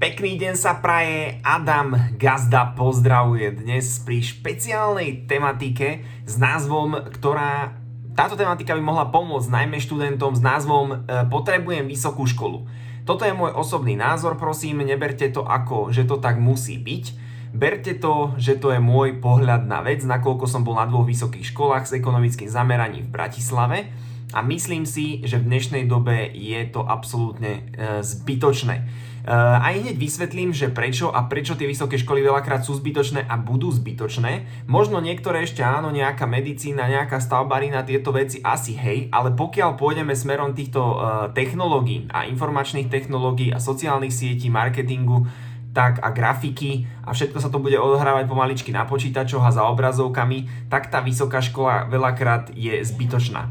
Pekný 0.00 0.40
deň 0.40 0.56
sa 0.56 0.80
praje, 0.80 1.44
Adam 1.44 1.92
Gazda 2.16 2.72
pozdravuje 2.72 3.52
dnes 3.52 4.00
pri 4.00 4.24
špeciálnej 4.24 5.28
tematike 5.28 6.00
s 6.24 6.40
názvom, 6.40 7.12
ktorá 7.12 7.76
táto 8.16 8.32
tematika 8.32 8.72
by 8.72 8.80
mohla 8.80 9.12
pomôcť 9.12 9.52
najmä 9.52 9.76
študentom 9.76 10.32
s 10.32 10.40
názvom 10.40 10.86
e, 10.88 10.96
Potrebujem 11.28 11.84
vysokú 11.84 12.24
školu. 12.24 12.64
Toto 13.04 13.28
je 13.28 13.36
môj 13.36 13.52
osobný 13.52 13.92
názor, 13.92 14.40
prosím, 14.40 14.80
neberte 14.88 15.28
to 15.28 15.44
ako, 15.44 15.92
že 15.92 16.08
to 16.08 16.16
tak 16.16 16.40
musí 16.40 16.80
byť. 16.80 17.04
Berte 17.52 17.92
to, 18.00 18.32
že 18.40 18.56
to 18.56 18.72
je 18.72 18.80
môj 18.80 19.20
pohľad 19.20 19.68
na 19.68 19.84
vec, 19.84 20.00
nakoľko 20.00 20.48
som 20.48 20.64
bol 20.64 20.80
na 20.80 20.88
dvoch 20.88 21.04
vysokých 21.04 21.52
školách 21.52 21.84
s 21.84 22.00
ekonomickým 22.00 22.48
zameraním 22.48 23.04
v 23.04 23.20
Bratislave 23.20 23.92
a 24.32 24.40
myslím 24.48 24.88
si, 24.88 25.20
že 25.28 25.36
v 25.36 25.48
dnešnej 25.50 25.84
dobe 25.84 26.32
je 26.32 26.56
to 26.72 26.88
absolútne 26.88 27.68
e, 27.76 28.00
zbytočné. 28.00 29.09
Uh, 29.20 29.60
aj 29.60 29.84
hneď 29.84 29.96
vysvetlím, 30.00 30.50
že 30.56 30.72
prečo 30.72 31.12
a 31.12 31.28
prečo 31.28 31.52
tie 31.52 31.68
vysoké 31.68 32.00
školy 32.00 32.24
veľakrát 32.24 32.64
sú 32.64 32.72
zbytočné 32.80 33.28
a 33.28 33.36
budú 33.36 33.68
zbytočné. 33.68 34.64
Možno 34.64 35.02
niektoré 35.04 35.44
ešte 35.44 35.60
áno, 35.60 35.92
nejaká 35.92 36.24
medicína, 36.24 36.88
nejaká 36.88 37.20
stavbarina, 37.20 37.84
tieto 37.84 38.16
veci 38.16 38.40
asi 38.40 38.72
hej, 38.76 39.12
ale 39.12 39.36
pokiaľ 39.36 39.76
pôjdeme 39.76 40.16
smerom 40.16 40.56
týchto 40.56 40.80
uh, 40.80 40.96
technológií 41.36 42.08
a 42.08 42.24
informačných 42.24 42.88
technológií 42.88 43.52
a 43.52 43.60
sociálnych 43.60 44.14
sietí, 44.14 44.48
marketingu, 44.48 45.28
tak 45.70 46.02
a 46.02 46.10
grafiky 46.10 46.86
a 47.06 47.14
všetko 47.14 47.38
sa 47.38 47.50
to 47.50 47.62
bude 47.62 47.78
odohrávať 47.78 48.26
pomaličky 48.26 48.70
na 48.74 48.86
počítačoch 48.86 49.42
a 49.42 49.54
za 49.54 49.66
obrazovkami, 49.70 50.68
tak 50.70 50.90
tá 50.90 50.98
vysoká 51.02 51.38
škola 51.38 51.86
veľakrát 51.86 52.50
je 52.54 52.82
zbytočná. 52.82 53.46
E, 53.46 53.48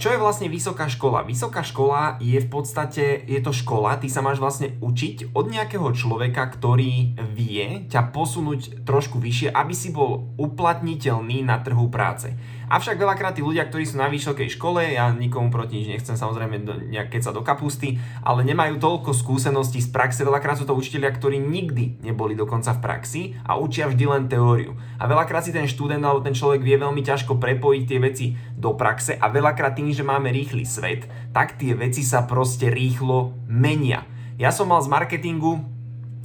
čo 0.00 0.12
je 0.12 0.20
vlastne 0.20 0.48
vysoká 0.48 0.88
škola? 0.88 1.24
Vysoká 1.24 1.64
škola 1.64 2.16
je 2.20 2.40
v 2.40 2.48
podstate, 2.48 3.24
je 3.24 3.40
to 3.40 3.52
škola, 3.52 4.00
ty 4.00 4.08
sa 4.12 4.20
máš 4.24 4.40
vlastne 4.40 4.76
učiť 4.80 5.32
od 5.32 5.48
nejakého 5.48 5.88
človeka, 5.92 6.48
ktorý 6.48 7.16
vie 7.32 7.88
ťa 7.88 8.12
posunúť 8.12 8.84
trošku 8.84 9.20
vyššie, 9.20 9.52
aby 9.52 9.74
si 9.76 9.92
bol 9.92 10.32
uplatniteľný 10.40 11.44
na 11.44 11.60
trhu 11.60 11.88
práce. 11.92 12.32
Avšak 12.68 13.00
veľakrát 13.00 13.32
tí 13.32 13.40
ľudia, 13.40 13.64
ktorí 13.64 13.88
sú 13.88 13.96
na 13.96 14.12
vysokej 14.12 14.52
škole, 14.52 14.84
ja 14.84 15.08
nikomu 15.08 15.48
proti 15.48 15.80
nič 15.80 15.88
nechcem 15.88 16.20
samozrejme 16.20 16.68
do, 16.68 16.76
nejak 16.76 17.16
sa 17.24 17.32
do 17.32 17.40
kapusty, 17.40 17.96
ale 18.20 18.44
nemajú 18.44 18.76
toľko 18.76 19.16
skúseností 19.16 19.80
z 19.80 19.88
praxe, 19.88 20.20
veľakrát 20.20 20.60
sú 20.60 20.68
to 20.68 20.76
učiteľia, 20.76 21.16
ktorí 21.16 21.40
nikdy 21.40 22.04
neboli 22.04 22.36
dokonca 22.36 22.76
v 22.76 22.82
praxi 22.84 23.22
a 23.48 23.56
učia 23.56 23.88
vždy 23.88 24.04
len 24.04 24.24
teóriu. 24.28 24.76
A 25.00 25.08
veľakrát 25.08 25.48
si 25.48 25.56
ten 25.56 25.64
študent 25.64 26.04
alebo 26.04 26.20
ten 26.20 26.36
človek 26.36 26.60
vie 26.60 26.76
veľmi 26.76 27.00
ťažko 27.00 27.40
prepojiť 27.40 27.82
tie 27.88 27.98
veci 28.04 28.26
do 28.52 28.76
praxe 28.76 29.16
a 29.16 29.32
veľakrát 29.32 29.72
tým, 29.72 29.88
že 29.88 30.04
máme 30.04 30.28
rýchly 30.28 30.68
svet, 30.68 31.08
tak 31.32 31.56
tie 31.56 31.72
veci 31.72 32.04
sa 32.04 32.28
proste 32.28 32.68
rýchlo 32.68 33.32
menia. 33.48 34.04
Ja 34.36 34.52
som 34.52 34.68
mal 34.68 34.84
z 34.84 34.92
marketingu 34.92 35.77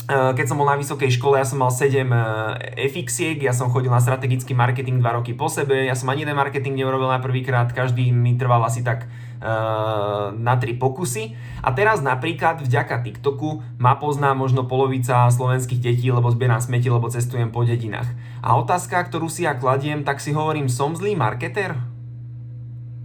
keď 0.07 0.45
som 0.51 0.59
bol 0.59 0.67
na 0.67 0.75
vysokej 0.75 1.15
škole, 1.15 1.39
ja 1.39 1.47
som 1.47 1.63
mal 1.63 1.71
7 1.71 1.87
eh, 1.87 2.91
FX-iek, 2.91 3.39
ja 3.39 3.55
som 3.55 3.71
chodil 3.71 3.87
na 3.87 4.03
strategický 4.03 4.51
marketing 4.51 4.99
2 4.99 5.17
roky 5.23 5.31
po 5.31 5.47
sebe, 5.47 5.87
ja 5.87 5.95
som 5.95 6.11
ani 6.11 6.27
jeden 6.27 6.35
marketing 6.35 6.75
neurobil 6.75 7.07
na 7.07 7.23
prvýkrát, 7.23 7.71
každý 7.71 8.11
mi 8.11 8.35
trval 8.35 8.59
asi 8.67 8.83
tak 8.83 9.07
uh, 9.39 10.35
na 10.35 10.59
3 10.59 10.75
pokusy. 10.75 11.39
A 11.63 11.71
teraz 11.71 12.03
napríklad 12.03 12.59
vďaka 12.59 12.99
TikToku 12.99 13.63
ma 13.79 13.95
pozná 13.95 14.35
možno 14.35 14.67
polovica 14.67 15.31
slovenských 15.31 15.79
detí, 15.79 16.11
lebo 16.11 16.27
zbieram 16.27 16.59
smeti, 16.59 16.91
lebo 16.91 17.07
cestujem 17.07 17.51
po 17.55 17.63
dedinách. 17.63 18.11
A 18.43 18.59
otázka, 18.59 18.99
ktorú 19.07 19.31
si 19.31 19.47
ja 19.47 19.55
kladiem, 19.55 20.03
tak 20.03 20.19
si 20.19 20.35
hovorím, 20.35 20.67
som 20.67 20.91
zlý 20.95 21.15
marketer? 21.15 21.79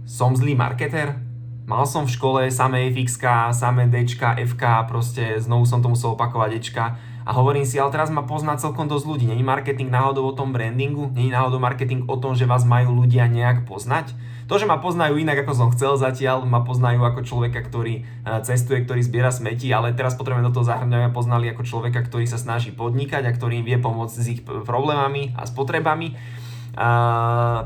Som 0.03 0.35
zlý 0.35 0.57
marketer? 0.57 1.28
Mal 1.69 1.85
som 1.85 2.09
v 2.09 2.15
škole 2.17 2.41
samé 2.49 2.89
FX, 2.89 3.21
samé 3.53 3.85
D, 3.85 4.01
FK, 4.01 4.89
proste 4.89 5.37
znovu 5.37 5.69
som 5.69 5.85
to 5.85 5.93
musel 5.93 6.17
opakovať 6.17 6.57
Ečka. 6.57 6.97
A 7.21 7.29
hovorím 7.29 7.61
si, 7.61 7.77
ale 7.77 7.93
teraz 7.93 8.09
ma 8.09 8.25
pozná 8.25 8.57
celkom 8.57 8.89
dosť 8.89 9.05
ľudí. 9.05 9.25
Není 9.29 9.45
marketing 9.45 9.93
náhodou 9.93 10.25
o 10.25 10.33
tom 10.33 10.49
brandingu? 10.49 11.13
Není 11.13 11.29
náhodou 11.29 11.61
marketing 11.61 12.09
o 12.09 12.17
tom, 12.17 12.33
že 12.33 12.49
vás 12.49 12.65
majú 12.65 12.97
ľudia 13.05 13.29
nejak 13.29 13.69
poznať? 13.69 14.17
To, 14.49 14.57
že 14.57 14.65
ma 14.65 14.81
poznajú 14.81 15.21
inak, 15.21 15.45
ako 15.45 15.53
som 15.53 15.69
chcel 15.69 15.93
zatiaľ, 15.93 16.41
ma 16.41 16.65
poznajú 16.65 17.05
ako 17.05 17.21
človeka, 17.21 17.61
ktorý 17.61 18.01
e, 18.01 18.03
cestuje, 18.41 18.81
ktorý 18.81 19.05
zbiera 19.05 19.29
smeti, 19.29 19.69
ale 19.69 19.93
teraz 19.93 20.17
potrebujem 20.17 20.49
do 20.49 20.55
toho 20.57 20.65
zahrňať 20.65 21.05
a 21.05 21.13
poznali 21.13 21.53
ako 21.53 21.69
človeka, 21.69 22.01
ktorý 22.01 22.25
sa 22.25 22.41
snaží 22.41 22.73
podnikať 22.73 23.29
a 23.29 23.35
ktorý 23.37 23.61
im 23.61 23.69
vie 23.69 23.77
pomôcť 23.77 24.15
s 24.17 24.25
ich 24.25 24.41
problémami 24.41 25.37
a 25.37 25.45
spotrebami 25.45 26.17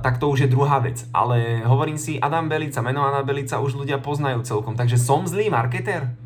tak 0.02 0.18
to 0.18 0.30
už 0.30 0.48
je 0.48 0.54
druhá 0.54 0.80
vec. 0.80 1.04
Ale 1.14 1.64
hovorím 1.66 1.98
si, 1.98 2.20
Adam 2.20 2.50
Belica, 2.50 2.82
meno 2.82 3.04
Adam 3.04 3.26
Belica 3.26 3.60
už 3.60 3.76
ľudia 3.76 4.00
poznajú 4.00 4.44
celkom, 4.44 4.76
takže 4.80 4.96
som 4.96 5.28
zlý 5.28 5.52
marketer? 5.52 6.23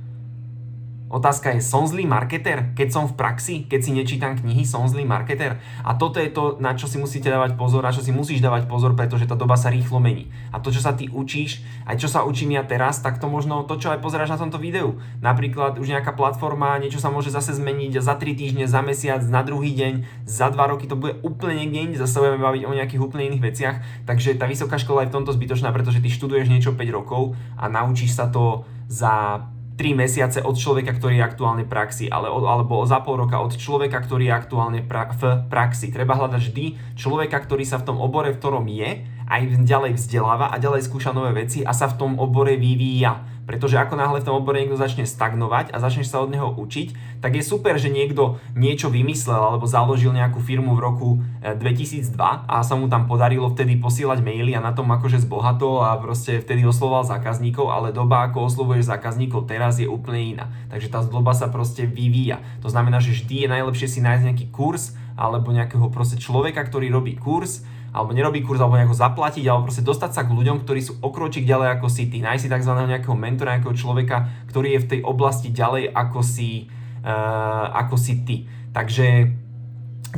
Otázka 1.08 1.56
je, 1.56 1.64
som 1.64 1.88
zlý 1.88 2.04
marketer, 2.04 2.76
keď 2.76 2.92
som 2.92 3.04
v 3.08 3.16
praxi, 3.16 3.64
keď 3.64 3.80
si 3.80 3.92
nečítam 3.96 4.36
knihy, 4.36 4.68
som 4.68 4.84
zlý 4.92 5.08
marketer. 5.08 5.56
A 5.88 5.96
toto 5.96 6.20
je 6.20 6.28
to, 6.28 6.60
na 6.60 6.76
čo 6.76 6.92
si 6.92 7.00
musíte 7.00 7.32
dávať 7.32 7.56
pozor, 7.56 7.80
na 7.80 7.96
čo 7.96 8.04
si 8.04 8.12
musíš 8.12 8.44
dávať 8.44 8.68
pozor, 8.68 8.92
pretože 8.92 9.24
tá 9.24 9.40
doba 9.40 9.56
sa 9.56 9.72
rýchlo 9.72 10.04
mení. 10.04 10.28
A 10.52 10.60
to, 10.60 10.68
čo 10.68 10.84
sa 10.84 10.92
ty 10.92 11.08
učíš, 11.08 11.64
aj 11.88 11.96
čo 11.96 12.12
sa 12.12 12.28
učím 12.28 12.60
ja 12.60 12.68
teraz, 12.68 13.00
tak 13.00 13.24
to 13.24 13.32
možno 13.32 13.64
to, 13.64 13.80
čo 13.80 13.96
aj 13.96 14.04
pozeráš 14.04 14.36
na 14.36 14.40
tomto 14.44 14.60
videu. 14.60 15.00
Napríklad 15.24 15.80
už 15.80 15.88
nejaká 15.88 16.12
platforma, 16.12 16.76
niečo 16.76 17.00
sa 17.00 17.08
môže 17.08 17.32
zase 17.32 17.56
zmeniť 17.56 18.04
za 18.04 18.20
3 18.20 18.36
týždne, 18.36 18.68
za 18.68 18.84
mesiac, 18.84 19.24
na 19.24 19.48
druhý 19.48 19.72
deň, 19.72 20.28
za 20.28 20.52
2 20.52 20.60
roky 20.60 20.92
to 20.92 21.00
bude 21.00 21.24
úplne 21.24 21.56
niekde 21.64 21.80
inde, 21.88 21.98
zase 22.04 22.20
budeme 22.20 22.44
baviť 22.44 22.64
o 22.68 22.76
nejakých 22.76 23.00
úplne 23.00 23.32
iných 23.32 23.46
veciach. 23.48 23.76
Takže 24.04 24.36
tá 24.36 24.44
vysoká 24.44 24.76
škola 24.76 25.08
je 25.08 25.16
v 25.16 25.16
tomto 25.24 25.32
zbytočná, 25.32 25.72
pretože 25.72 26.04
ty 26.04 26.12
študuješ 26.12 26.52
niečo 26.52 26.76
5 26.76 26.84
rokov 26.92 27.32
a 27.56 27.72
naučíš 27.72 28.12
sa 28.12 28.28
to 28.28 28.68
za 28.92 29.48
3 29.78 29.94
mesiace 29.94 30.42
od 30.42 30.58
človeka, 30.58 30.98
ktorý 30.98 31.22
je 31.22 31.28
aktuálne 31.30 31.64
v 31.64 31.70
praxi, 31.70 32.10
ale, 32.10 32.34
alebo 32.34 32.82
za 32.90 32.98
pol 33.06 33.22
roka 33.22 33.38
od 33.38 33.54
človeka, 33.54 34.02
ktorý 34.02 34.28
je 34.28 34.34
aktuálne 34.34 34.82
pra, 34.82 35.14
v 35.14 35.46
praxi. 35.54 35.94
Treba 35.94 36.18
hľadať 36.18 36.42
vždy 36.50 36.66
človeka, 36.98 37.38
ktorý 37.46 37.62
sa 37.62 37.78
v 37.78 37.94
tom 37.94 38.02
obore, 38.02 38.34
v 38.34 38.40
ktorom 38.42 38.66
je, 38.66 39.06
aj 39.28 39.68
ďalej 39.68 40.00
vzdeláva 40.00 40.50
a 40.50 40.58
ďalej 40.58 40.88
skúša 40.88 41.12
nové 41.12 41.46
veci 41.46 41.62
a 41.62 41.76
sa 41.76 41.92
v 41.92 41.98
tom 42.00 42.12
obore 42.18 42.56
vyvíja 42.56 43.38
pretože 43.48 43.80
ako 43.80 43.96
náhle 43.96 44.20
v 44.20 44.28
tom 44.28 44.36
odbore 44.44 44.60
niekto 44.60 44.76
začne 44.76 45.08
stagnovať 45.08 45.72
a 45.72 45.80
začneš 45.80 46.12
sa 46.12 46.20
od 46.20 46.36
neho 46.36 46.52
učiť, 46.52 47.22
tak 47.24 47.40
je 47.40 47.48
super, 47.48 47.80
že 47.80 47.88
niekto 47.88 48.44
niečo 48.60 48.92
vymyslel 48.92 49.40
alebo 49.40 49.64
založil 49.64 50.12
nejakú 50.12 50.44
firmu 50.44 50.76
v 50.76 50.84
roku 50.84 51.10
2002 51.40 52.12
e, 52.12 52.38
a 52.44 52.60
sa 52.68 52.76
mu 52.76 52.92
tam 52.92 53.08
podarilo 53.08 53.48
vtedy 53.48 53.80
posielať 53.80 54.20
maily 54.20 54.52
a 54.52 54.60
na 54.60 54.76
tom 54.76 54.92
akože 54.92 55.24
zbohatol 55.24 55.80
a 55.80 55.96
proste 55.96 56.44
vtedy 56.44 56.68
oslovoval 56.68 57.08
zákazníkov, 57.08 57.72
ale 57.72 57.96
doba 57.96 58.28
ako 58.28 58.52
oslovuješ 58.52 58.92
zákazníkov 58.92 59.48
teraz 59.48 59.80
je 59.80 59.88
úplne 59.88 60.36
iná. 60.36 60.52
Takže 60.68 60.92
tá 60.92 61.00
doba 61.08 61.32
sa 61.32 61.48
proste 61.48 61.88
vyvíja. 61.88 62.44
To 62.60 62.68
znamená, 62.68 63.00
že 63.00 63.16
vždy 63.16 63.48
je 63.48 63.54
najlepšie 63.56 63.88
si 63.88 64.00
nájsť 64.04 64.24
nejaký 64.28 64.46
kurz 64.52 64.92
alebo 65.16 65.56
nejakého 65.56 65.88
proste 65.88 66.20
človeka, 66.20 66.68
ktorý 66.68 66.92
robí 66.92 67.16
kurz, 67.16 67.64
alebo 67.98 68.14
nerobí 68.14 68.46
kurz, 68.46 68.62
alebo 68.62 68.78
nejako 68.78 68.94
zaplatiť, 68.94 69.44
alebo 69.50 69.74
proste 69.74 69.82
dostať 69.82 70.12
sa 70.14 70.22
k 70.22 70.38
ľuďom, 70.38 70.62
ktorí 70.62 70.80
sú 70.86 71.02
okročík 71.02 71.50
ďalej 71.50 71.82
ako 71.82 71.88
si 71.90 72.06
ty. 72.14 72.22
Nájsť 72.22 72.44
si 72.46 72.50
tzv. 72.54 72.74
nejakého 72.78 73.18
mentora, 73.18 73.58
nejakého 73.58 73.74
človeka, 73.74 74.30
ktorý 74.54 74.78
je 74.78 74.84
v 74.86 74.90
tej 74.94 75.00
oblasti 75.02 75.50
ďalej 75.50 75.90
ako 75.90 76.22
si, 76.22 76.70
uh, 77.02 77.74
ako 77.74 77.96
si 77.98 78.14
ty. 78.22 78.46
Takže 78.70 79.34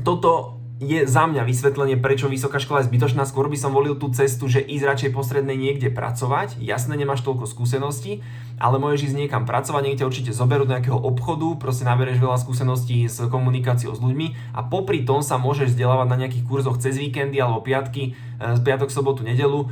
toto 0.03 0.59
je 0.79 1.03
za 1.03 1.27
mňa 1.27 1.43
vysvetlenie, 1.43 1.99
prečo 1.99 2.31
vysoká 2.31 2.55
škola 2.55 2.83
je 2.83 2.87
zbytočná. 2.87 3.27
Skôr 3.27 3.51
by 3.51 3.59
som 3.59 3.75
volil 3.75 3.99
tú 3.99 4.07
cestu, 4.15 4.47
že 4.47 4.63
ísť 4.63 4.87
radšej 4.87 5.11
postrednej 5.11 5.59
niekde 5.59 5.91
pracovať. 5.91 6.55
Jasné, 6.63 6.95
nemáš 6.95 7.19
toľko 7.27 7.51
skúseností, 7.51 8.23
ale 8.59 8.75
môžeš 8.77 9.11
ísť 9.11 9.17
niekam 9.25 9.47
pracovať, 9.47 9.81
niekde 9.81 10.03
určite 10.03 10.31
zoberú 10.35 10.67
do 10.67 10.75
nejakého 10.75 10.99
obchodu, 10.99 11.55
proste 11.55 11.87
naberieš 11.87 12.19
veľa 12.19 12.37
skúseností 12.37 13.07
s 13.07 13.23
komunikáciou 13.31 13.95
s 13.95 14.03
ľuďmi 14.03 14.53
a 14.53 14.61
popri 14.67 15.07
tom 15.07 15.23
sa 15.23 15.39
môžeš 15.39 15.73
vzdelávať 15.73 16.07
na 16.11 16.19
nejakých 16.27 16.43
kurzoch 16.45 16.77
cez 16.77 16.99
víkendy 16.99 17.39
alebo 17.39 17.63
piatky, 17.63 18.13
e, 18.13 18.55
z 18.55 18.59
piatok, 18.59 18.91
sobotu, 18.91 19.23
nedelu, 19.23 19.65
e, 19.65 19.67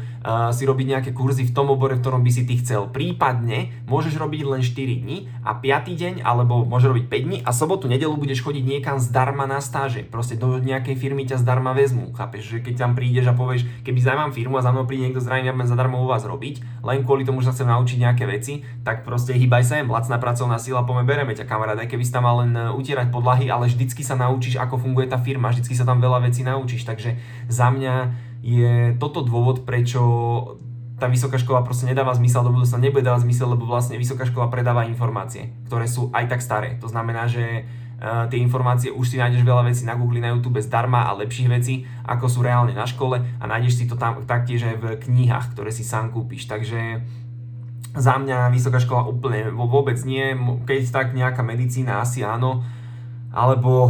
si 0.56 0.64
robiť 0.64 0.86
nejaké 0.88 1.10
kurzy 1.12 1.44
v 1.44 1.52
tom 1.52 1.68
obore, 1.68 2.00
v 2.00 2.02
ktorom 2.02 2.24
by 2.24 2.32
si 2.32 2.48
ty 2.48 2.56
chcel. 2.58 2.88
Prípadne 2.88 3.76
môžeš 3.86 4.16
robiť 4.16 4.42
len 4.48 4.64
4 4.64 5.04
dní 5.04 5.28
a 5.44 5.52
5. 5.60 5.94
deň, 5.94 6.14
alebo 6.24 6.64
môžeš 6.64 6.88
robiť 6.96 7.06
5 7.12 7.28
dní 7.28 7.38
a 7.44 7.52
sobotu, 7.52 7.92
nedelu 7.92 8.16
budeš 8.16 8.40
chodiť 8.42 8.64
niekam 8.64 8.98
zdarma 9.04 9.44
na 9.44 9.60
stáže, 9.60 10.08
proste 10.08 10.40
do 10.40 10.58
nejakej 10.64 10.96
firmy 10.96 11.28
ťa 11.28 11.44
zdarma 11.44 11.76
vezmú, 11.76 12.16
chápeš, 12.16 12.48
že 12.48 12.58
keď 12.64 12.88
tam 12.88 12.92
prídeš 12.96 13.28
a 13.28 13.36
povieš, 13.36 13.68
keby 13.84 14.00
zaujímam 14.00 14.32
firmu 14.32 14.56
a 14.56 14.64
za 14.64 14.72
mnou 14.72 14.88
príde 14.88 15.12
niekto 15.12 15.20
zraní, 15.20 15.52
ja 15.52 15.56
zadarmo 15.68 16.00
u 16.00 16.08
vás 16.08 16.24
robiť, 16.24 16.64
len 16.86 17.04
kvôli 17.04 17.28
tomu, 17.28 17.44
že 17.44 17.52
sa 17.52 17.54
chcem 17.60 17.68
naučiť 17.68 17.98
nejaké 18.00 18.24
veci, 18.24 18.64
tak 18.88 19.04
proste 19.04 19.36
hýbaj 19.36 19.68
sa 19.68 19.84
im, 19.84 19.92
lacná 19.92 20.16
pracovná 20.16 20.56
sila, 20.56 20.88
pome 20.88 21.04
bereme 21.04 21.36
ťa 21.36 21.44
kamarát, 21.44 21.76
aj 21.76 21.92
keby 21.92 22.08
si 22.08 22.16
tam 22.16 22.24
mal 22.24 22.40
len 22.40 22.56
e, 22.56 22.72
utierať 22.72 23.12
podlahy, 23.12 23.52
ale 23.52 23.68
vždycky 23.68 24.00
sa 24.00 24.16
naučíš, 24.16 24.56
ako 24.56 24.80
funguje 24.80 25.12
tá 25.12 25.20
firma, 25.20 25.52
vždycky 25.52 25.76
sa 25.76 25.84
tam 25.84 26.00
veľa 26.00 26.24
vecí 26.24 26.48
naučíš, 26.48 26.88
takže 26.88 27.20
za 27.52 27.68
mňa 27.68 28.16
je 28.40 28.96
toto 28.96 29.28
dôvod, 29.28 29.68
prečo 29.68 30.00
tá 30.96 31.12
vysoká 31.12 31.36
škola 31.36 31.68
proste 31.68 31.84
nedáva 31.84 32.16
zmysel, 32.16 32.48
do 32.48 32.56
budúcna 32.56 32.80
nebude 32.80 33.04
dávať 33.04 33.28
zmysel, 33.28 33.52
lebo 33.52 33.68
vlastne 33.68 34.00
vysoká 34.00 34.24
škola 34.24 34.48
predáva 34.48 34.88
informácie, 34.88 35.52
ktoré 35.68 35.84
sú 35.84 36.08
aj 36.16 36.32
tak 36.32 36.40
staré. 36.40 36.80
To 36.80 36.88
znamená, 36.88 37.28
že 37.28 37.68
Uh, 37.98 38.30
tie 38.30 38.38
informácie, 38.38 38.94
už 38.94 39.10
si 39.10 39.18
nájdeš 39.18 39.42
veľa 39.42 39.74
vecí 39.74 39.82
na 39.82 39.98
Google, 39.98 40.22
na 40.22 40.30
YouTube 40.30 40.62
zdarma 40.62 41.10
a 41.10 41.18
lepších 41.18 41.50
vecí, 41.50 41.82
ako 42.06 42.30
sú 42.30 42.46
reálne 42.46 42.70
na 42.70 42.86
škole 42.86 43.18
a 43.18 43.44
nájdeš 43.50 43.74
si 43.74 43.90
to 43.90 43.98
tam 43.98 44.22
taktiež 44.22 44.70
aj 44.70 44.76
v 44.78 44.86
knihách, 45.02 45.58
ktoré 45.58 45.74
si 45.74 45.82
sám 45.82 46.14
kúpiš. 46.14 46.46
Takže 46.46 47.02
za 47.98 48.14
mňa 48.22 48.54
vysoká 48.54 48.78
škola 48.78 49.10
úplne 49.10 49.50
vôbec 49.50 49.98
nie, 50.06 50.38
keď 50.70 50.82
tak 50.94 51.08
nejaká 51.18 51.42
medicína 51.42 52.06
asi 52.06 52.22
áno, 52.22 52.62
alebo 53.34 53.90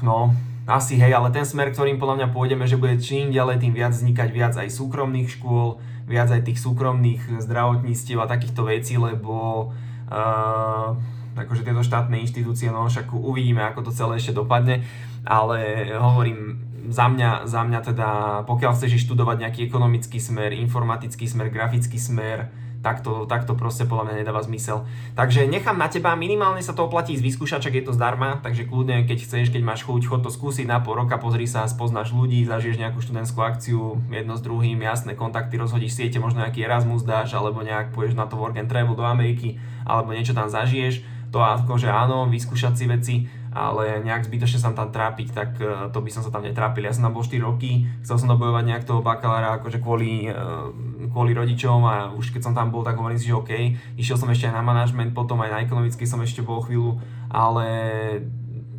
no, 0.00 0.32
asi 0.68 1.00
hej, 1.00 1.16
ale 1.16 1.32
ten 1.32 1.44
smer, 1.44 1.72
ktorým 1.72 2.00
podľa 2.00 2.24
mňa 2.24 2.28
pôjdeme, 2.32 2.64
že 2.68 2.80
bude 2.80 3.00
čím 3.00 3.32
ďalej, 3.32 3.64
tým 3.64 3.72
viac 3.76 3.92
vznikať 3.92 4.28
viac 4.32 4.54
aj 4.56 4.68
súkromných 4.68 5.28
škôl, 5.28 5.80
viac 6.04 6.28
aj 6.32 6.44
tých 6.44 6.60
súkromných 6.60 7.40
zdravotníctiev 7.40 8.20
a 8.20 8.28
takýchto 8.28 8.64
vecí, 8.68 8.96
lebo 9.00 9.68
uh, 10.08 10.96
akože 11.36 11.64
tieto 11.64 11.84
štátne 11.84 12.20
inštitúcie, 12.20 12.68
no 12.68 12.88
však 12.88 13.12
uvidíme, 13.12 13.64
ako 13.64 13.88
to 13.88 13.96
celé 13.96 14.20
ešte 14.20 14.36
dopadne, 14.36 14.84
ale 15.24 15.88
hovorím, 15.96 16.64
za 16.88 17.04
mňa, 17.04 17.44
za 17.44 17.60
mňa 17.68 17.80
teda, 17.84 18.10
pokiaľ 18.48 18.72
chceš 18.72 19.04
študovať 19.04 19.44
nejaký 19.44 19.60
ekonomický 19.68 20.16
smer, 20.16 20.56
informatický 20.56 21.28
smer, 21.28 21.52
grafický 21.52 22.00
smer, 22.00 22.48
tak 22.78 23.02
to, 23.02 23.26
tak 23.26 23.42
to 23.42 23.58
proste 23.58 23.90
podľa 23.90 24.10
mňa 24.10 24.14
nedáva 24.22 24.38
zmysel. 24.42 24.86
Takže 25.18 25.50
nechám 25.50 25.74
na 25.74 25.90
teba, 25.90 26.14
minimálne 26.14 26.62
sa 26.62 26.70
to 26.70 26.86
oplatí 26.86 27.18
z 27.18 27.26
vyskúšačak, 27.26 27.74
je 27.74 27.84
to 27.90 27.92
zdarma, 27.92 28.38
takže 28.38 28.70
kľudne, 28.70 29.02
keď 29.02 29.18
chceš, 29.26 29.50
keď 29.50 29.62
máš 29.66 29.82
chuť, 29.82 30.06
chod 30.06 30.22
to 30.22 30.30
skúsiť 30.30 30.66
na 30.70 30.78
pol 30.78 30.94
roka, 30.94 31.18
pozri 31.18 31.50
sa, 31.50 31.66
spoznáš 31.66 32.14
ľudí, 32.14 32.46
zažiješ 32.46 32.78
nejakú 32.78 33.02
študentskú 33.02 33.42
akciu, 33.42 33.98
jedno 34.08 34.38
s 34.38 34.42
druhým, 34.46 34.78
jasné 34.78 35.18
kontakty, 35.18 35.58
rozhodíš 35.58 35.98
siete, 35.98 36.22
možno 36.22 36.46
nejaký 36.46 36.62
Erasmus 36.62 37.02
dáš, 37.02 37.34
alebo 37.34 37.66
nejak 37.66 37.90
pôjdeš 37.90 38.14
na 38.14 38.30
to 38.30 38.38
work 38.38 38.54
and 38.54 38.70
travel 38.70 38.94
do 38.94 39.02
Ameriky, 39.02 39.58
alebo 39.82 40.14
niečo 40.14 40.32
tam 40.32 40.46
zažiješ, 40.46 41.02
to 41.28 41.42
akože 41.42 41.90
áno, 41.90 42.30
vyskúšať 42.30 42.74
si 42.78 42.84
veci, 42.88 43.14
ale 43.58 43.98
nejak 44.06 44.30
zbytočne 44.30 44.62
sa 44.62 44.70
tam 44.70 44.94
trápiť, 44.94 45.28
tak 45.34 45.50
uh, 45.58 45.90
to 45.90 45.98
by 45.98 46.10
som 46.14 46.22
sa 46.22 46.30
tam 46.30 46.46
netrápil. 46.46 46.86
Ja 46.86 46.94
som 46.94 47.02
tam 47.02 47.18
bol 47.18 47.26
4 47.26 47.42
roky, 47.42 47.90
chcel 48.06 48.22
som 48.22 48.30
dobojovať 48.30 48.64
nejak 48.64 48.84
toho 48.86 49.02
bakalára 49.02 49.58
akože 49.58 49.82
kvôli, 49.82 50.30
uh, 50.30 50.70
kvôli 51.10 51.34
rodičom 51.34 51.82
a 51.82 52.14
už 52.14 52.30
keď 52.30 52.50
som 52.50 52.54
tam 52.54 52.70
bol, 52.70 52.86
tak 52.86 52.94
hovorím 52.94 53.18
si, 53.18 53.28
že 53.28 53.36
OK. 53.36 53.52
Išiel 53.98 54.16
som 54.16 54.30
ešte 54.30 54.46
aj 54.46 54.54
na 54.54 54.64
manažment, 54.64 55.10
potom 55.10 55.42
aj 55.42 55.50
na 55.50 55.58
ekonomický 55.66 56.06
som 56.06 56.22
ešte 56.22 56.46
bol 56.46 56.62
chvíľu, 56.62 57.02
ale 57.28 57.66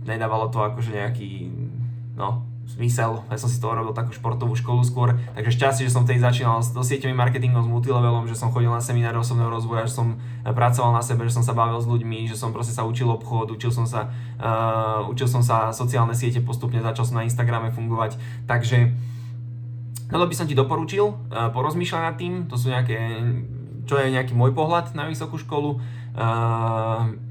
nedávalo 0.07 0.49
to 0.49 0.63
akože 0.63 0.95
nejaký, 0.95 1.31
no, 2.19 2.43
zmysel. 2.69 3.25
Ja 3.31 3.37
som 3.39 3.49
si 3.49 3.57
to 3.57 3.71
robil 3.71 3.95
takú 3.95 4.13
športovú 4.13 4.53
školu 4.53 4.85
skôr, 4.85 5.17
takže 5.33 5.55
šťastie, 5.55 5.83
že 5.89 5.95
som 5.95 6.05
vtedy 6.05 6.21
začínal 6.21 6.61
s 6.61 6.75
sieťovým 6.75 7.17
marketingom, 7.17 7.65
s 7.65 7.69
multilevelom, 7.71 8.29
že 8.29 8.37
som 8.37 8.53
chodil 8.53 8.69
na 8.69 8.83
semináre 8.83 9.17
osobného 9.17 9.49
rozvoja, 9.49 9.89
že 9.89 9.97
som 9.97 10.19
eh, 10.19 10.51
pracoval 10.51 10.93
na 10.93 11.01
sebe, 11.01 11.25
že 11.25 11.33
som 11.33 11.41
sa 11.41 11.57
bavil 11.57 11.79
s 11.81 11.87
ľuďmi, 11.87 12.29
že 12.29 12.37
som 12.37 12.53
proste 12.53 12.75
sa 12.75 12.85
učil 12.85 13.09
obchod, 13.09 13.55
učil 13.55 13.71
som 13.73 13.87
sa, 13.87 14.11
uh, 14.37 15.07
učil 15.07 15.25
som 15.25 15.41
sa 15.41 15.71
sociálne 15.71 16.13
siete 16.13 16.43
postupne, 16.43 16.83
začal 16.83 17.07
som 17.07 17.17
na 17.17 17.25
Instagrame 17.25 17.71
fungovať, 17.71 18.19
takže 18.45 18.91
toto 20.09 20.25
by 20.25 20.35
som 20.35 20.45
ti 20.45 20.53
doporučil, 20.53 21.05
uh, 21.09 21.49
porozmýšľať 21.55 22.01
nad 22.03 22.15
tým, 22.19 22.33
to 22.51 22.59
sú 22.59 22.69
nejaké, 22.69 22.97
čo 23.87 23.95
je 23.97 24.13
nejaký 24.13 24.35
môj 24.35 24.51
pohľad 24.53 24.93
na 24.93 25.07
vysokú 25.07 25.39
školu. 25.39 25.79
Uh, 26.13 27.28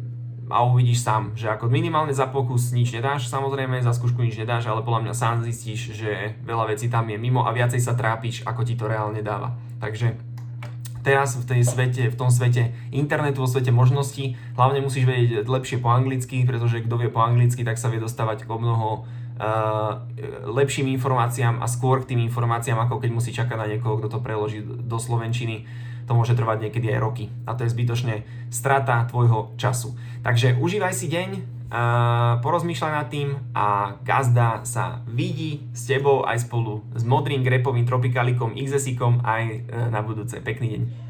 a 0.48 0.64
uvidíš 0.64 1.04
sám, 1.04 1.36
že 1.36 1.48
ako 1.52 1.68
minimálne 1.68 2.12
za 2.12 2.28
pokus 2.28 2.72
nič 2.72 2.92
nedáš, 2.92 3.28
samozrejme 3.28 3.80
za 3.84 3.92
skúšku 3.92 4.24
nič 4.24 4.40
nedáš, 4.40 4.68
ale 4.68 4.84
podľa 4.84 5.08
mňa 5.08 5.14
sám 5.14 5.36
zistíš, 5.44 5.96
že 5.96 6.36
veľa 6.44 6.72
vecí 6.72 6.88
tam 6.88 7.08
je 7.08 7.20
mimo 7.20 7.44
a 7.44 7.52
viacej 7.52 7.80
sa 7.80 7.96
trápiš, 7.96 8.44
ako 8.48 8.64
ti 8.64 8.74
to 8.74 8.88
reálne 8.88 9.20
dáva. 9.20 9.56
Takže 9.78 10.16
teraz 11.06 11.38
v, 11.38 11.44
tej 11.48 11.62
svete, 11.64 12.02
v 12.10 12.16
tom 12.18 12.28
svete 12.28 12.76
internetu, 12.92 13.40
vo 13.40 13.48
svete 13.48 13.72
možností, 13.72 14.36
hlavne 14.58 14.84
musíš 14.84 15.08
vedieť 15.08 15.48
lepšie 15.48 15.80
po 15.80 15.88
anglicky, 15.88 16.44
pretože 16.44 16.84
kto 16.84 16.94
vie 17.00 17.08
po 17.08 17.24
anglicky, 17.24 17.64
tak 17.64 17.80
sa 17.80 17.88
vie 17.88 18.02
dostávať 18.02 18.44
k 18.44 18.50
mnoho 18.50 19.08
uh, 19.40 20.04
lepším 20.50 20.90
informáciám 20.98 21.62
a 21.62 21.66
skôr 21.70 22.04
k 22.04 22.12
tým 22.14 22.20
informáciám, 22.28 22.76
ako 22.84 23.00
keď 23.00 23.10
musí 23.14 23.30
čakať 23.32 23.56
na 23.56 23.66
niekoho, 23.70 23.96
kto 24.02 24.08
to 24.12 24.18
preloží 24.20 24.60
do 24.62 24.98
slovenčiny 25.00 25.64
to 26.08 26.16
môže 26.16 26.32
trvať 26.32 26.66
niekedy 26.66 26.88
aj 26.96 27.04
roky. 27.04 27.28
A 27.44 27.52
to 27.52 27.68
je 27.68 27.74
zbytočne 27.76 28.24
strata 28.48 29.04
tvojho 29.04 29.52
času. 29.60 29.92
Takže 30.24 30.56
užívaj 30.56 30.94
si 30.96 31.12
deň, 31.12 31.58
porozmýšľaj 32.40 32.92
nad 32.96 33.08
tým 33.12 33.36
a 33.52 34.00
gazda 34.00 34.64
sa 34.64 35.04
vidí 35.04 35.68
s 35.76 35.84
tebou 35.84 36.24
aj 36.24 36.48
spolu 36.48 36.80
s 36.96 37.04
modrým 37.04 37.44
grepovým 37.44 37.84
tropikalikom 37.84 38.56
XSikom 38.56 39.20
aj 39.20 39.42
uh, 39.44 39.92
na 39.92 40.00
budúce. 40.00 40.40
Pekný 40.40 40.66
deň. 40.72 41.07